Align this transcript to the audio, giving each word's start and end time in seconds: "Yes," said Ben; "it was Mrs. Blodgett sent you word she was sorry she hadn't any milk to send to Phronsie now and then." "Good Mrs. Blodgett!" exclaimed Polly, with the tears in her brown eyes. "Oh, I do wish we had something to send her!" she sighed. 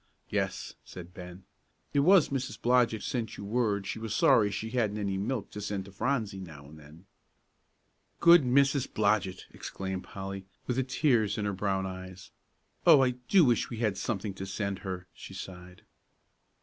"Yes," 0.31 0.73
said 0.83 1.13
Ben; 1.13 1.43
"it 1.93 1.99
was 1.99 2.29
Mrs. 2.29 2.59
Blodgett 2.59 3.03
sent 3.03 3.37
you 3.37 3.45
word 3.45 3.85
she 3.85 3.99
was 3.99 4.15
sorry 4.15 4.49
she 4.49 4.71
hadn't 4.71 4.97
any 4.97 5.15
milk 5.15 5.51
to 5.51 5.61
send 5.61 5.85
to 5.85 5.91
Phronsie 5.91 6.39
now 6.39 6.65
and 6.65 6.79
then." 6.79 7.05
"Good 8.19 8.41
Mrs. 8.41 8.91
Blodgett!" 8.91 9.45
exclaimed 9.51 10.03
Polly, 10.05 10.47
with 10.65 10.77
the 10.77 10.83
tears 10.83 11.37
in 11.37 11.45
her 11.45 11.53
brown 11.53 11.85
eyes. 11.85 12.31
"Oh, 12.83 13.01
I 13.03 13.11
do 13.11 13.45
wish 13.45 13.69
we 13.69 13.77
had 13.77 13.95
something 13.95 14.33
to 14.33 14.45
send 14.47 14.79
her!" 14.79 15.05
she 15.13 15.35
sighed. 15.35 15.83